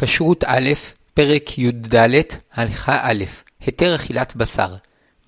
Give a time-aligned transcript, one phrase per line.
[0.00, 0.70] כשרות א',
[1.14, 1.94] פרק י"ד,
[2.54, 3.24] הלכה א',
[3.60, 4.74] היתר אכילת בשר.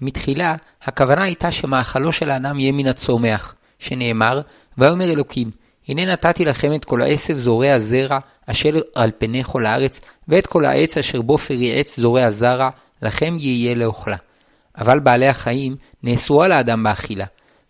[0.01, 4.41] מתחילה, הכוונה הייתה שמאכלו של האדם יהיה מן הצומח, שנאמר,
[4.79, 5.51] ויאמר אלוקים,
[5.89, 10.65] הנה נתתי לכם את כל העשב זורע זרע, אשר על פני כל הארץ, ואת כל
[10.65, 12.71] העץ אשר בו פרי עץ זורע זרע,
[13.03, 14.17] לכם יהיה לאוכלה.
[14.79, 17.27] אבל בעלי החיים נאסרו על האדם באכילה,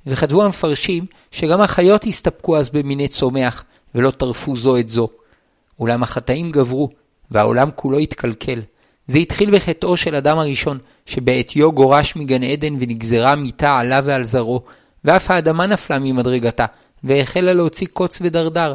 [0.06, 3.64] וכתבו המפרשים שגם החיות הסתפקו אז במיני צומח,
[3.94, 5.08] ולא טרפו זו את זו.
[5.80, 6.88] אולם החטאים גברו,
[7.30, 8.60] והעולם כולו התקלקל.
[9.06, 14.62] זה התחיל בחטאו של אדם הראשון, שבעטיו גורש מגן עדן ונגזרה מיתה עליו ועל זרעו,
[15.04, 16.66] ואף האדמה נפלה ממדרגתה,
[17.04, 18.74] והחלה להוציא קוץ ודרדר.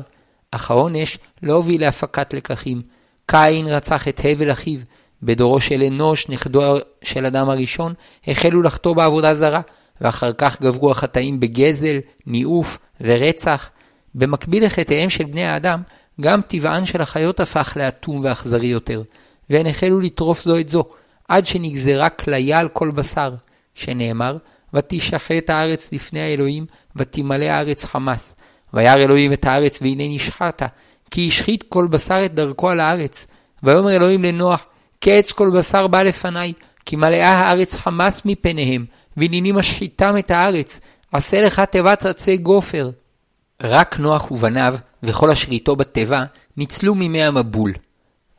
[0.52, 2.82] אך העונש לא הוביל להפקת לקחים.
[3.26, 4.80] קין רצח את הבל אחיו,
[5.24, 7.94] בדורו של אנוש, נכדו של אדם הראשון,
[8.28, 9.62] החלו לחטוא בעבודה זרה,
[10.02, 13.70] ואחר כך גברו החטאים בגזל, ניאוף ורצח.
[14.16, 15.82] במקביל לחטאיהם של בני האדם,
[16.22, 19.02] גם טבען של החיות הפך לאטום ואכזרי יותר,
[19.50, 20.86] והן החלו לטרוף זו את זו,
[21.28, 23.34] עד שנגזרה כליה על כל בשר,
[23.74, 24.38] שנאמר,
[24.74, 28.36] ותשחט הארץ לפני האלוהים, ותמלא הארץ חמס.
[28.74, 30.68] וירא אלוהים את הארץ, והנה נשחטה,
[31.12, 33.28] כי השחית כל בשר את דרכו על הארץ.
[33.64, 34.66] ויאמר אלוהים לנוח,
[35.00, 36.54] קץ כל בשר בא לפניי,
[36.86, 38.86] כי מלאה הארץ חמס מפניהם,
[39.18, 40.80] והנני משחיתם את הארץ,
[41.12, 42.90] עשה לך תיבת עצי גופר.
[43.64, 46.24] רק נוח ובניו, וכל אשר איתו בתיבה,
[46.58, 47.74] ניצלו מימי המבול.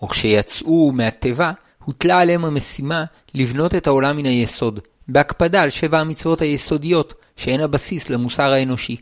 [0.05, 1.53] וכשיצאו מהתיבה,
[1.84, 8.11] הוטלה עליהם המשימה לבנות את העולם מן היסוד, בהקפדה על שבע המצוות היסודיות, שהן הבסיס
[8.11, 8.97] למוסר האנושי.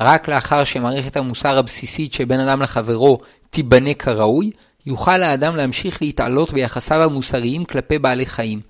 [0.00, 3.18] רק לאחר שמערכת המוסר הבסיסית שבין אדם לחברו
[3.50, 4.50] תיבנה כראוי,
[4.86, 8.60] יוכל האדם להמשיך להתעלות ביחסיו המוסריים כלפי בעלי חיים.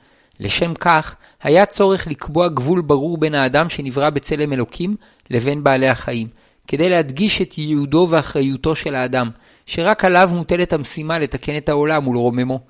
[0.41, 4.97] לשם כך, היה צורך לקבוע גבול ברור בין האדם שנברא בצלם אלוקים
[5.30, 6.28] לבין בעלי החיים,
[6.69, 9.31] כדי להדגיש את ייעודו ואחריותו של האדם,
[9.67, 12.61] שרק עליו מוטלת המשימה לתקן את העולם ולרוממו.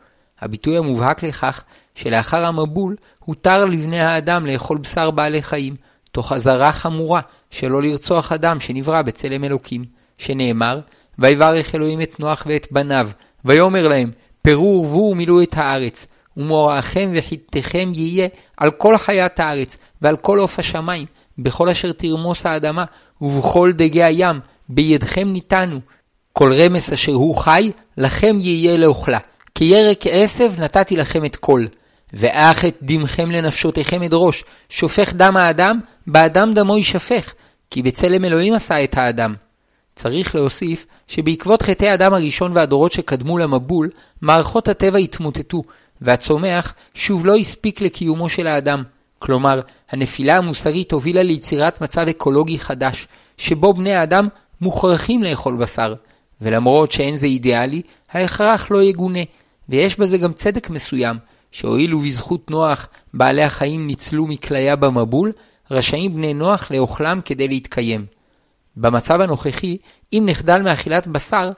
[0.40, 1.62] הביטוי המובהק לכך,
[1.94, 5.76] שלאחר המבול, הותר לבני האדם לאכול בשר בעלי חיים,
[6.12, 7.20] תוך אזהרה חמורה
[7.50, 9.84] שלא לרצוח אדם שנברא בצלם אלוקים,
[10.18, 10.80] שנאמר,
[11.18, 13.08] ויברך אלוהים את נוח ואת בניו,
[13.44, 14.10] ויאמר להם,
[14.42, 20.58] פרו ורבו ומילאו את הארץ, ומוראכם וחיתכם יהיה על כל חיית הארץ, ועל כל עוף
[20.58, 21.06] השמיים,
[21.38, 22.84] בכל אשר תרמוס האדמה,
[23.22, 25.80] ובכל דגי הים, בידכם ניתנו.
[26.32, 29.18] כל רמס אשר הוא חי, לכם יהיה לאוכלה.
[29.54, 31.66] כי ירק עשב נתתי לכם את כל.
[32.12, 37.34] ואך את דמכם לנפשותיכם אדרוש, שופך דם האדם, באדם דמו יישפך,
[37.70, 39.34] כי בצלם אלוהים עשה את האדם.
[39.96, 43.88] צריך להוסיף שבעקבות חטאי האדם הראשון והדורות שקדמו למבול,
[44.22, 45.62] מערכות הטבע התמוטטו,
[46.00, 48.82] והצומח שוב לא הספיק לקיומו של האדם.
[49.22, 49.60] כלומר,
[49.90, 54.28] הנפילה המוסרית הובילה ליצירת מצב אקולוגי חדש, שבו בני האדם
[54.60, 55.94] מוכרחים לאכול בשר,
[56.40, 59.20] ולמרות שאין זה אידיאלי, ההכרח לא יגונה,
[59.68, 61.16] ויש בזה גם צדק מסוים,
[61.50, 65.32] שהואילו בזכות נוח בעלי החיים ניצלו מכליה במבול,
[65.70, 68.06] רשאים בני נוח לאוכלם כדי להתקיים.
[68.76, 69.76] במצב הנוכחי,
[70.12, 71.50] אם נחדל מאכילת בשר,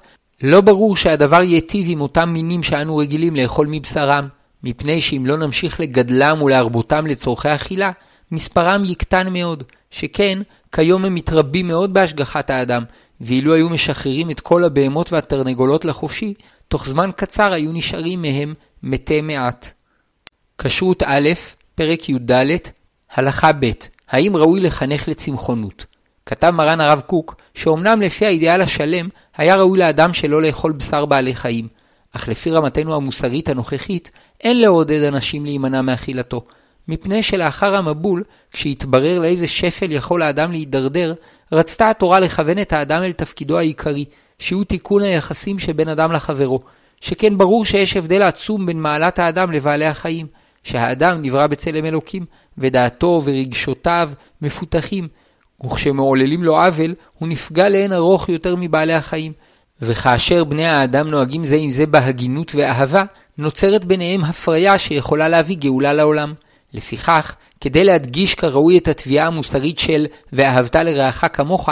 [0.43, 4.29] לא ברור שהדבר ייטיב עם אותם מינים שאנו רגילים לאכול מבשרם,
[4.65, 7.91] מפני שאם לא נמשיך לגדלם ולהרבותם לצורכי אכילה,
[8.31, 10.39] מספרם יקטן מאוד, שכן
[10.73, 12.85] כיום הם מתרבים מאוד בהשגחת האדם,
[13.21, 16.35] ואילו היו משחררים את כל הבהמות והתרנגולות לחופשי,
[16.69, 19.73] תוך זמן קצר היו נשארים מהם מתי מעט.
[20.59, 21.29] כשרות א',
[21.75, 22.33] פרק י"ד,
[23.15, 23.71] הלכה ב',
[24.09, 25.87] האם ראוי לחנך לצמחונות?
[26.27, 31.35] כתב מרן הרב קוק, שאומנם לפי האידיאל השלם, היה ראוי לאדם שלא לאכול בשר בעלי
[31.35, 31.69] חיים,
[32.13, 34.11] אך לפי רמתנו המוסרית הנוכחית,
[34.45, 36.45] אין לעודד אנשים להימנע מאכילתו,
[36.89, 41.15] מפני שלאחר המבול, כשהתברר לאיזה שפל יכול האדם להידרדר,
[41.53, 44.05] רצתה התורה לכוון את האדם אל תפקידו העיקרי,
[44.39, 46.61] שהוא תיקון היחסים שבין אדם לחברו,
[47.01, 50.27] שכן ברור שיש הבדל עצום בין מעלת האדם לבעלי החיים,
[50.63, 52.25] שהאדם נברא בצלם אלוקים,
[52.59, 54.11] ודעתו ורגשותיו
[54.43, 55.09] מפותחים,
[55.65, 59.33] וכשמעוללים לו עוול, הוא נפגע לאין ארוך יותר מבעלי החיים.
[59.83, 63.05] וכאשר בני האדם נוהגים זה עם זה בהגינות ואהבה,
[63.39, 66.35] נוצרת ביניהם הפריה שיכולה להביא גאולה לעולם.
[66.73, 71.69] לפיכך, כדי להדגיש כראוי את התביעה המוסרית של ואהבת לרעך כמוך,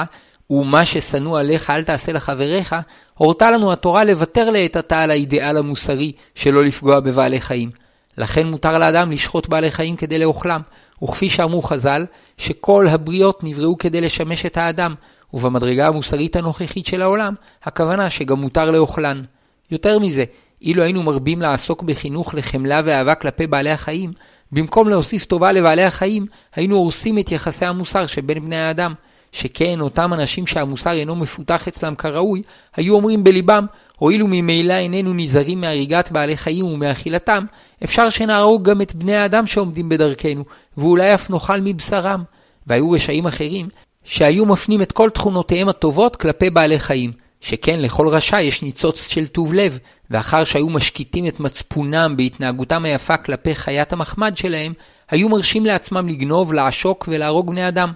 [0.51, 2.77] ומה ששנוא עליך אל תעשה לחבריך,
[3.15, 7.71] הורתה לנו התורה לוותר לעת עתה על האידיאל המוסרי שלא לפגוע בבעלי חיים.
[8.19, 10.61] לכן מותר לאדם לשחוט בעלי חיים כדי לאוכלם,
[11.03, 12.07] וכפי שאמרו חז"ל,
[12.39, 14.95] שכל הבריות נבראו כדי לשמש את האדם,
[15.35, 19.23] ובמדרגה המוסרית הנוכחית של העולם, הכוונה שגם מותר לאוכלן.
[19.71, 20.25] יותר מזה,
[20.63, 24.13] אילו היינו מרבים לעסוק בחינוך לחמלה ואהבה כלפי בעלי החיים,
[24.53, 28.95] במקום להוסיף טובה לבעלי החיים, היינו הורסים את יחסי המוסר שבין בני האדם.
[29.33, 32.43] שכן אותם אנשים שהמוסר אינו מפותח אצלם כראוי,
[32.77, 33.67] היו אומרים בליבם,
[33.99, 37.45] הואיל וממילא איננו נזהרים מהריגת בעלי חיים ומאכילתם,
[37.85, 40.45] אפשר שנהרוג גם את בני האדם שעומדים בדרכנו,
[40.77, 42.23] ואולי אף נאכל מבשרם.
[42.67, 43.69] והיו רשעים אחרים,
[44.05, 47.13] שהיו מפנים את כל תכונותיהם הטובות כלפי בעלי חיים,
[47.43, 49.79] שכן לכל רשע יש ניצוץ של טוב לב,
[50.11, 54.73] ואחר שהיו משקיטים את מצפונם בהתנהגותם היפה כלפי חיית המחמד שלהם,
[55.11, 57.93] היו מרשים לעצמם לגנוב, לעשוק ולהרוג בני אדם.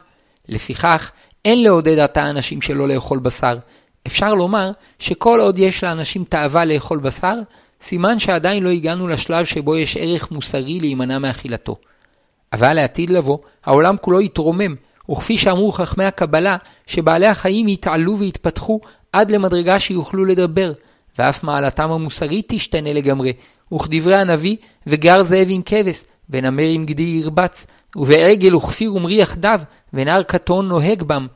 [0.48, 1.10] לפיכך,
[1.44, 3.58] אין לעודד עתה אנשים שלא לאכול בשר.
[4.06, 7.34] אפשר לומר שכל עוד יש לאנשים תאווה לאכול בשר,
[7.80, 11.76] סימן שעדיין לא הגענו לשלב שבו יש ערך מוסרי להימנע מאכילתו.
[12.52, 14.74] אבל לעתיד לבוא, העולם כולו יתרומם,
[15.10, 16.56] וכפי שאמרו חכמי הקבלה,
[16.86, 18.80] שבעלי החיים יתעלו ויתפתחו
[19.18, 20.72] עד למדרגה שיוכלו לדבר,
[21.18, 23.32] ואף מעלתם המוסרית תשתנה לגמרי,
[23.74, 27.66] וכדברי הנביא, וגר זאב עם כבש, ונמר עם גדי ירבץ,
[27.96, 29.60] ובעגל וכפיר ומרי יחדיו,
[29.92, 31.26] ונער קטון נוהג בם.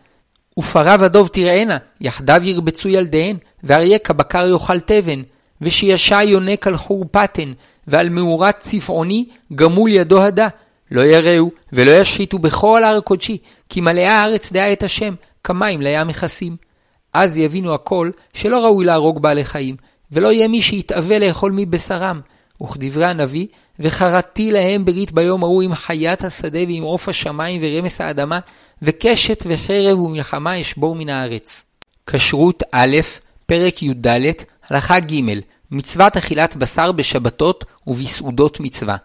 [0.58, 5.22] ופרה ודוב תראינה, יחדיו ירבצו ילדיהן, ואריה כבקר יאכל תבן,
[5.60, 7.52] ושישע יונק על חורפתן,
[7.86, 9.24] ועל מאורת צפעוני
[9.54, 10.48] גמול ידו הדה.
[10.90, 13.38] לא יראו ולא ישחיתו בכל הר קודשי,
[13.68, 16.69] כי מלאה הארץ דעה את השם, כמים לים מכסים.
[17.12, 19.76] אז יבינו הכל שלא ראוי להרוג בעלי חיים,
[20.12, 22.20] ולא יהיה מי שיתאווה לאכול מבשרם.
[22.62, 23.46] וכדברי הנביא,
[23.80, 28.38] וחרתי להם ברית ביום ההוא עם חיית השדה ועם עוף השמיים ורמס האדמה,
[28.82, 31.64] וקשת וחרב ומלחמה אשבור מן הארץ.
[32.06, 32.96] כשרות א',
[33.46, 34.06] פרק י"ד,
[34.70, 35.20] הלכה ג',
[35.70, 38.96] מצוות אכילת בשר בשבתות ובסעודות מצווה.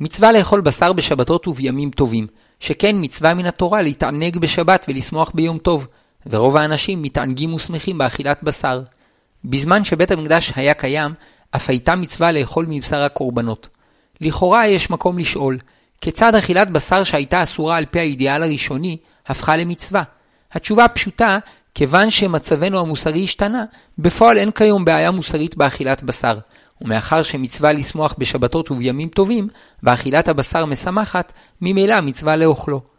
[0.00, 2.26] מצווה לאכול בשר בשבתות ובימים טובים,
[2.60, 5.86] שכן מצווה מן התורה להתענג בשבת ולשמוח ביום טוב,
[6.30, 8.82] ורוב האנשים מתענגים ושמחים באכילת בשר.
[9.44, 11.14] בזמן שבית המקדש היה קיים,
[11.50, 13.68] אף הייתה מצווה לאכול מבשר הקורבנות.
[14.20, 15.58] לכאורה יש מקום לשאול,
[16.00, 18.96] כיצד אכילת בשר שהייתה אסורה על פי האידיאל הראשוני,
[19.26, 20.02] הפכה למצווה?
[20.52, 21.38] התשובה פשוטה,
[21.74, 23.64] כיוון שמצבנו המוסרי השתנה,
[23.98, 26.38] בפועל אין כיום בעיה מוסרית באכילת בשר.
[26.80, 29.48] ומאחר שמצווה לשמוח בשבתות ובימים טובים,
[29.82, 32.95] ואכילת הבשר משמחת, ממילא מצווה לאוכלו.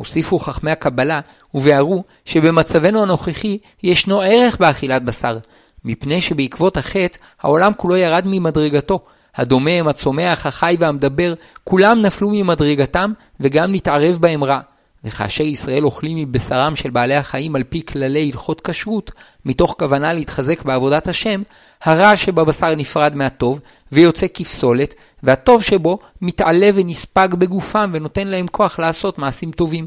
[0.00, 1.20] הוסיפו חכמי הקבלה
[1.54, 5.38] וביארו שבמצבנו הנוכחי ישנו ערך באכילת בשר,
[5.84, 9.00] מפני שבעקבות החטא העולם כולו ירד ממדרגתו.
[9.36, 14.60] הדומם, הצומח, החי והמדבר, כולם נפלו ממדרגתם וגם נתערב בהם רע.
[15.04, 19.10] וכאשר ישראל אוכלים מבשרם של בעלי החיים על פי כללי הלכות כשרות,
[19.44, 21.42] מתוך כוונה להתחזק בעבודת השם,
[21.82, 23.60] הרע שבבשר נפרד מהטוב,
[23.92, 29.86] ויוצא כפסולת, והטוב שבו מתעלה ונספג בגופם ונותן להם כוח לעשות מעשים טובים.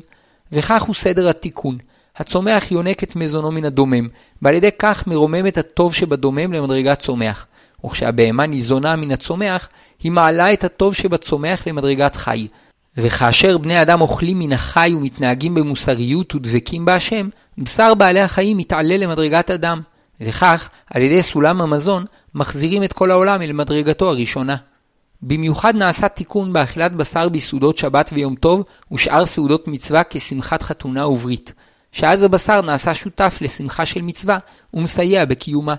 [0.52, 1.78] וכך הוא סדר התיקון.
[2.18, 4.08] הצומח יונק את מזונו מן הדומם,
[4.42, 7.46] ועל ידי כך מרומם את הטוב שבדומם למדרגת צומח.
[7.86, 9.70] וכשהבהמה ניזונה מן הצומח,
[10.04, 12.48] היא מעלה את הטוב שבצומח למדרגת חי.
[12.98, 19.52] וכאשר בני אדם אוכלים מן החי ומתנהגים במוסריות ודבקים בהשם, בשר בעלי החיים מתעלה למדרגת
[19.52, 19.82] אדם.
[20.26, 22.06] וכך, על ידי סולם המזון,
[22.36, 24.56] מחזירים את כל העולם אל מדרגתו הראשונה.
[25.22, 31.54] במיוחד נעשה תיקון באכילת בשר בסעודות שבת ויום טוב ושאר סעודות מצווה כשמחת חתונה וברית,
[31.92, 34.38] שאז הבשר נעשה שותף לשמחה של מצווה
[34.74, 35.76] ומסייע בקיומה.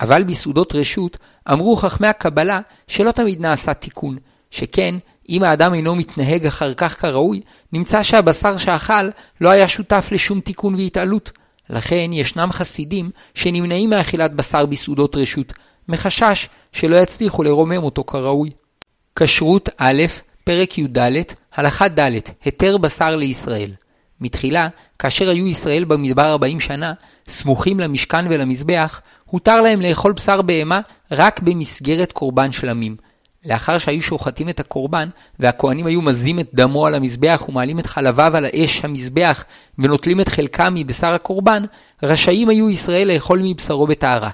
[0.00, 1.18] אבל בסעודות רשות
[1.52, 4.16] אמרו חכמי הקבלה שלא תמיד נעשה תיקון,
[4.50, 4.94] שכן
[5.28, 7.40] אם האדם אינו מתנהג אחר כך כראוי,
[7.72, 9.08] נמצא שהבשר שאכל
[9.40, 11.32] לא היה שותף לשום תיקון והתעלות.
[11.70, 15.52] לכן ישנם חסידים שנמנעים מאכילת בשר בסעודות רשות,
[15.88, 18.50] מחשש שלא יצליחו לרומם אותו כראוי.
[19.16, 20.02] כשרות א',
[20.44, 20.98] פרק י"ד,
[21.54, 23.70] הלכה ד', היתר בשר לישראל.
[24.20, 26.92] מתחילה, כאשר היו ישראל במדבר 40 שנה,
[27.28, 32.96] סמוכים למשכן ולמזבח, הותר להם לאכול בשר בהמה רק במסגרת קורבן שלמים.
[33.44, 38.36] לאחר שהיו שוחטים את הקורבן, והכהנים היו מזים את דמו על המזבח ומעלים את חלביו
[38.36, 39.44] על האש המזבח,
[39.78, 41.62] ונוטלים את חלקם מבשר הקורבן,
[42.02, 44.30] רשאים היו ישראל לאכול מבשרו בטהרה.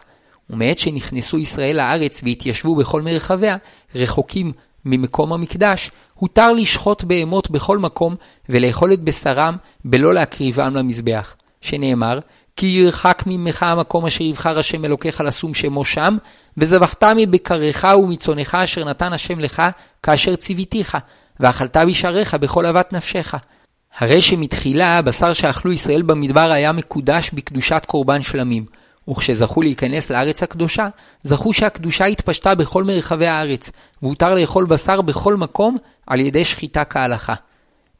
[0.51, 3.57] ומעת שנכנסו ישראל לארץ והתיישבו בכל מרחביה,
[3.95, 4.53] רחוקים
[4.85, 8.15] ממקום המקדש, הותר לשחוט בהמות בכל מקום
[8.49, 11.35] ולאכול את בשרם בלא להקריבם למזבח.
[11.61, 12.19] שנאמר,
[12.57, 16.17] כי ירחק ממך המקום אשר יבחר השם אלוקיך לשום שמו שם,
[16.59, 19.63] וזבחת מבקריך ומצונך אשר נתן השם לך,
[20.03, 20.97] כאשר ציוויתיך,
[21.41, 23.35] ואכלת בשעריך בכל אהבת נפשך.
[23.99, 28.65] הרי שמתחילה הבשר שאכלו ישראל במדבר היה מקודש בקדושת קורבן שלמים,
[29.11, 30.89] וכשזכו להיכנס לארץ הקדושה,
[31.23, 33.71] זכו שהקדושה התפשטה בכל מרחבי הארץ,
[34.03, 37.35] והותר לאכול בשר בכל מקום על ידי שחיטה כהלכה.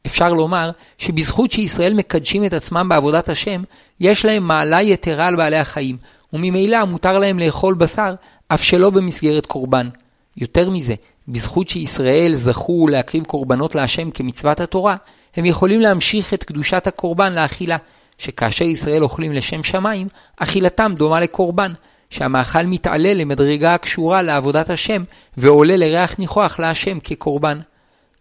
[0.07, 3.63] אפשר לומר שבזכות שישראל מקדשים את עצמם בעבודת השם,
[3.99, 5.97] יש להם מעלה יתרה על בעלי החיים,
[6.33, 8.15] וממילא מותר להם לאכול בשר,
[8.47, 9.89] אף שלא במסגרת קורבן.
[10.37, 10.93] יותר מזה,
[11.27, 14.95] בזכות שישראל זכו להקריב קורבנות להשם כמצוות התורה,
[15.35, 17.77] הם יכולים להמשיך את קדושת הקורבן לאכילה,
[18.17, 20.07] שכאשר ישראל אוכלים לשם שמיים,
[20.37, 21.73] אכילתם דומה לקורבן,
[22.09, 25.03] שהמאכל מתעלה למדרגה הקשורה לעבודת השם,
[25.37, 27.59] ועולה לריח ניחוח להשם כקורבן.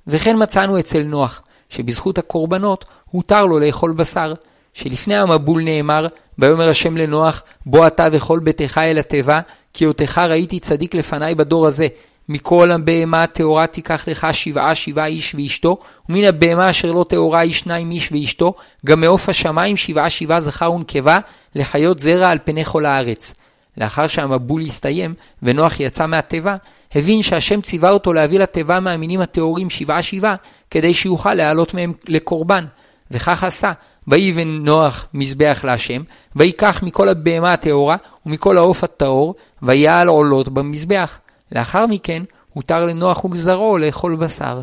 [0.06, 4.34] וכן מצאנו אצל נוח, שבזכות הקורבנות הותר לו לאכול בשר,
[4.74, 6.06] שלפני המבול נאמר,
[6.38, 9.40] ויאמר השם לנוח, בוא אתה וכל ביתך אל התיבה,
[9.74, 11.86] כי אותך ראיתי צדיק לפניי בדור הזה.
[12.28, 15.78] מכל הבהמה הטהורה תיקח לך שבעה שבעה איש ואשתו,
[16.08, 18.54] ומן הבהמה אשר לא טהורה היא שניים איש ואשתו,
[18.86, 21.18] גם מעוף השמיים שבעה שבעה זכר ונקבה,
[21.54, 23.34] לחיות זרע על פני כל הארץ.
[23.76, 26.56] לאחר שהמבול הסתיים, ונוח יצא מהתיבה,
[26.94, 30.34] הבין שהשם ציווה אותו להביא לתיבה מהמינים הטהורים שבעה שבעה,
[30.70, 32.64] כדי שיוכל להעלות מהם לקורבן.
[33.10, 33.72] וכך עשה,
[34.08, 36.02] ויבן נוח מזבח להשם,
[36.36, 37.96] ויקח מכל הבהמה הטהורה
[38.26, 41.18] ומכל העוף הטהור, ויעל עולות במזבח.
[41.52, 42.22] לאחר מכן,
[42.52, 44.60] הותר לנוח ולזרעו לאכול בשר.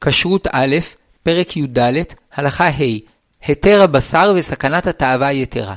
[0.00, 0.76] כשרות א',
[1.22, 1.78] פרק י"ד,
[2.34, 2.98] הלכה ה',
[3.46, 5.74] היתר הבשר וסכנת התאווה היתרה.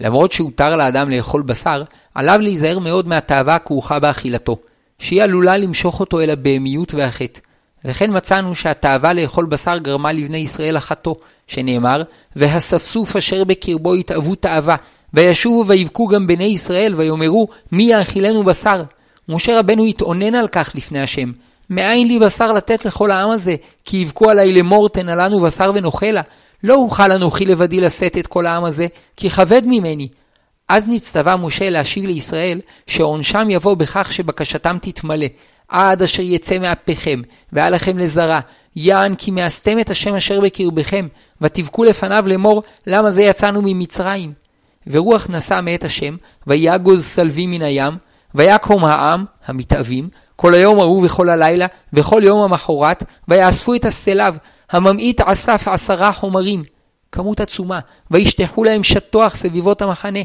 [0.00, 1.82] למרות שהותר לאדם לאכול בשר,
[2.14, 4.56] עליו להיזהר מאוד מהתאווה הכרוכה באכילתו,
[4.98, 7.40] שהיא עלולה למשוך אותו אל הבהמיות והחטא.
[7.84, 11.14] וכן מצאנו שהתאווה לאכול בשר גרמה לבני ישראל לחטוא,
[11.46, 12.02] שנאמר,
[12.36, 14.76] והספסוף אשר בקרבו יתאוו תאווה,
[15.14, 18.82] וישובו ויבכו גם בני ישראל, ויאמרו, מי יאכילנו בשר?
[19.28, 21.32] משה רבנו התאונן על כך לפני השם,
[21.70, 26.22] מאין לי בשר לתת לכל העם הזה, כי יבכו עלי לאמור תנה לנו בשר ונאכלה.
[26.64, 30.08] לא אוכל אנוכי לבדי לשאת את כל העם הזה, כי כבד ממני.
[30.68, 35.26] אז נצטווה משה להשיב לישראל, שעונשם יבוא בכך שבקשתם תתמלא,
[35.68, 37.20] עד אשר יצא מאפיכם,
[37.52, 38.40] והיה לכם לזרע,
[38.76, 41.08] יען כי מאסתם את השם אשר בקרבכם,
[41.40, 44.32] ותבכו לפניו לאמור, למה זה יצאנו ממצרים?
[44.86, 47.96] ורוח נשא מאת השם, ויגוז סלוי מן הים,
[48.34, 54.38] ויקום העם, המתאבים, כל היום ההוא וכל הלילה, וכל יום המחרת, ויאספו את הסלב,
[54.70, 56.64] הממעיט אסף עשרה חומרים,
[57.12, 60.20] כמות עצומה, וישטחו להם שטוח סביבות המחנה.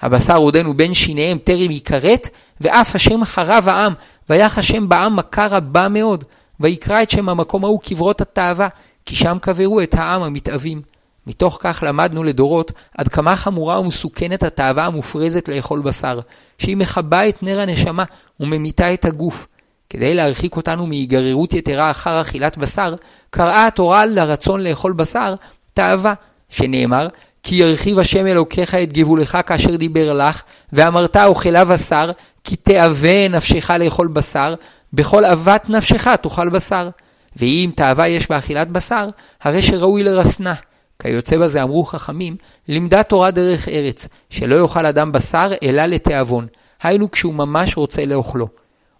[0.00, 2.28] הבשר עודנו בין שיניהם טרם יכרת,
[2.60, 3.94] ואף השם חרב העם,
[4.30, 6.24] ויח השם בעם מכה רבה מאוד,
[6.60, 8.68] ויקרא את שם המקום ההוא קברות התאווה,
[9.06, 10.82] כי שם קברו את העם המתאבים.
[11.26, 16.20] מתוך כך למדנו לדורות עד כמה חמורה ומסוכנת התאווה המופרזת לאכול בשר,
[16.58, 18.04] שהיא מכבה את נר הנשמה
[18.40, 19.46] וממיתה את הגוף.
[19.90, 22.94] כדי להרחיק אותנו מהיגררות יתרה אחר אכילת בשר,
[23.30, 25.34] קראה התורה לרצון לאכול בשר
[25.74, 26.14] תאווה,
[26.48, 27.08] שנאמר,
[27.42, 30.42] כי ירחיב השם אלוקיך את גבולך כאשר דיבר לך,
[30.72, 32.10] ואמרת אוכלה בשר,
[32.44, 34.54] כי תאווה נפשך לאכול בשר,
[34.92, 36.88] בכל אהבת נפשך תאכל בשר.
[37.36, 39.08] ואם תאווה יש באכילת בשר,
[39.42, 40.54] הרי שראוי לרסנה.
[41.02, 42.36] כיוצא בזה אמרו חכמים,
[42.68, 46.46] לימדה תורה דרך ארץ, שלא יאכל אדם בשר אלא לתיאבון,
[46.82, 48.48] היינו כשהוא ממש רוצה לאוכלו.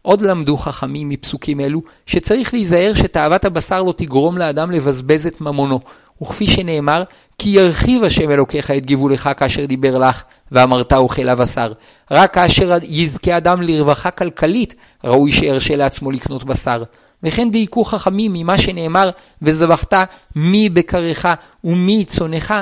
[0.02, 5.80] עוד למדו חכמים מפסוקים אלו, שצריך להיזהר שתאוות הבשר לא תגרום לאדם לבזבז את ממונו,
[6.22, 7.02] וכפי שנאמר,
[7.38, 10.22] כי ירחיב השם אלוקיך את גבולך כאשר דיבר לך,
[10.52, 11.72] ואמרת אוכל הבשר.
[12.10, 16.82] רק כאשר יזכה אדם לרווחה כלכלית, ראוי שירשה לעצמו לקנות בשר.
[17.22, 19.10] וכן דייקו חכמים ממה שנאמר,
[19.42, 19.94] וזבחת
[20.36, 21.26] מי בקרך
[21.64, 22.54] ומי צונך,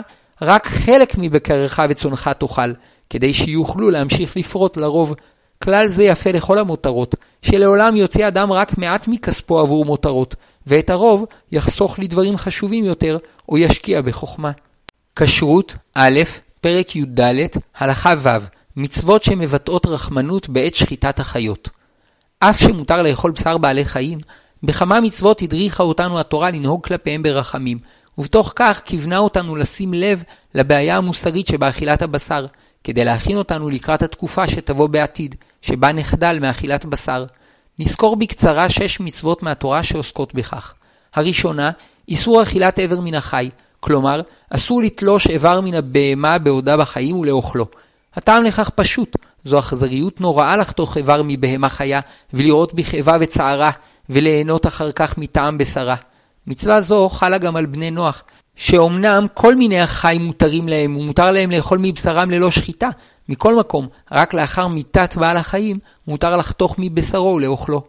[0.42, 2.72] רק חלק מבקרך וצונך תאכל,
[3.10, 5.14] כדי שיוכלו להמשיך לפרוט לרוב.
[5.62, 10.34] כלל זה יפה לכל המותרות, שלעולם יוצא אדם רק מעט מכספו עבור מותרות,
[10.66, 13.18] ואת הרוב יחסוך לדברים חשובים יותר,
[13.48, 14.50] או ישקיע בחוכמה.
[15.16, 16.20] כשרות א',
[16.60, 17.20] פרק י"ד,
[17.76, 18.28] הלכה ו',
[18.76, 21.70] מצוות שמבטאות רחמנות בעת שחיטת החיות.
[22.38, 24.18] אף שמותר לאכול בשר בעלי חיים,
[24.62, 27.78] בכמה מצוות הדריכה אותנו התורה לנהוג כלפיהם ברחמים,
[28.18, 30.22] ובתוך כך כיוונה אותנו לשים לב
[30.54, 32.46] לבעיה המוסרית שבאכילת הבשר,
[32.84, 37.24] כדי להכין אותנו לקראת התקופה שתבוא בעתיד, שבה נחדל מאכילת בשר.
[37.78, 40.74] נזכור בקצרה שש מצוות מהתורה שעוסקות בכך.
[41.14, 41.70] הראשונה,
[42.08, 44.20] איסור אכילת איבר מן החי, כלומר,
[44.50, 47.66] אסור לתלוש איבר מן הבהמה בעודה בחיים ולאוכלו.
[48.14, 52.00] הטעם לכך פשוט, זו אכזריות נוראה לחתוך איבר מבהמה חיה,
[52.32, 53.70] ולראות בכאבה וצערה,
[54.10, 55.96] וליהנות אחר כך מטעם בשרה.
[56.46, 58.22] מצווה זו חלה גם על בני נוח,
[58.56, 62.88] שאומנם כל מיני החי מותרים להם, ומותר להם לאכול מבשרם ללא שחיטה.
[63.28, 67.82] מכל מקום, רק לאחר מיתת בעל החיים, מותר לחתוך מבשרו ולאוכלו.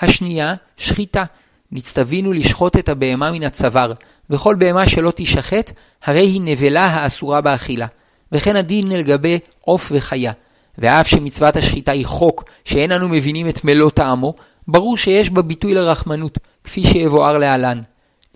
[0.00, 1.24] השנייה, שחיטה.
[1.72, 3.92] נצטווינו לשחוט את הבהמה מן הצוואר,
[4.30, 5.72] וכל בהמה שלא תשחט,
[6.04, 7.86] הרי היא נבלה האסורה באכילה.
[8.32, 10.32] וכן הדין לגבי עוף וחיה.
[10.78, 14.34] ואף שמצוות השחיטה היא חוק שאין אנו מבינים את מלוא טעמו,
[14.68, 17.80] ברור שיש בה ביטוי לרחמנות, כפי שיבואר להלן.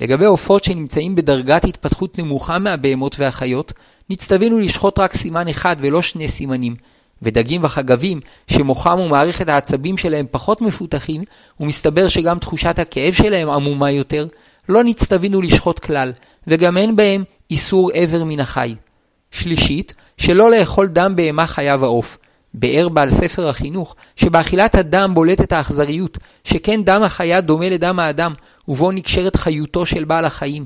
[0.00, 3.72] לגבי עופות שנמצאים בדרגת התפתחות נמוכה מהבהמות והחיות,
[4.10, 6.76] נצטווינו לשחוט רק סימן אחד ולא שני סימנים,
[7.22, 11.24] ודגים וחגבים, שמוחם ומערכת העצבים שלהם פחות מפותחים,
[11.60, 14.26] ומסתבר שגם תחושת הכאב שלהם עמומה יותר,
[14.68, 16.12] לא נצטווינו לשחוט כלל,
[16.46, 18.74] וגם אין בהם איסור עבר מן החי.
[19.30, 22.18] שלישית, שלא לאכול דם בהמה חיה ועוף.
[22.54, 28.34] באר בעל ספר החינוך, שבאכילת הדם בולטת האכזריות, שכן דם החיה דומה לדם האדם,
[28.68, 30.64] ובו נקשרת חיותו של בעל החיים.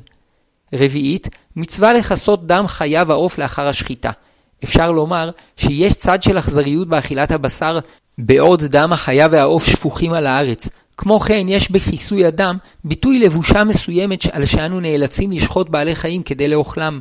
[0.73, 4.11] רביעית, מצווה לכסות דם חיה ועוף לאחר השחיטה.
[4.65, 7.79] אפשר לומר שיש צד של אכזריות באכילת הבשר,
[8.19, 10.69] בעוד דם החיה והעוף שפוכים על הארץ.
[10.97, 16.49] כמו כן, יש בכיסוי הדם ביטוי לבושה מסוימת על שאנו נאלצים לשחוט בעלי חיים כדי
[16.49, 17.01] לאוכלם.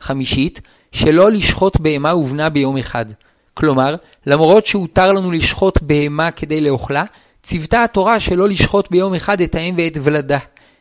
[0.00, 0.60] חמישית,
[0.92, 3.06] שלא לשחוט בהמה ובנה ביום אחד.
[3.54, 7.04] כלומר, למרות שהותר לנו לשחוט בהמה כדי לאוכלה,
[7.42, 10.38] ציוותה התורה שלא לשחוט ביום אחד את האם ואת ולדה,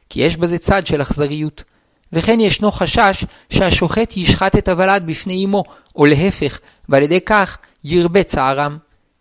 [0.10, 1.64] כי יש בזה צד של אכזריות.
[2.14, 5.64] וכן ישנו חשש שהשוחט ישחט את הוולד בפני אמו,
[5.96, 8.78] או להפך, ועל ידי כך ירבה צערם.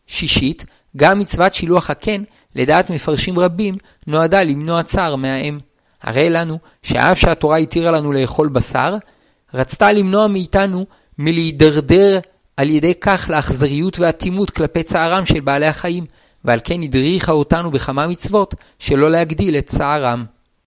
[0.07, 0.65] שישית,
[0.97, 2.23] גם מצוות שילוח הקן,
[2.55, 5.59] לדעת מפרשים רבים, נועדה למנוע צער מהאם.
[6.03, 8.97] הרי לנו שאף שהתורה התירה לנו לאכול בשר,
[9.55, 10.87] רצתה למנוע מאיתנו
[11.19, 12.21] מלהידרדר
[12.57, 16.05] על ידי כך לאכזריות ואטימות כלפי צערם של בעלי החיים,
[16.45, 20.25] ועל כן הדריכה אותנו בכמה מצוות שלא להגדיל את צערם.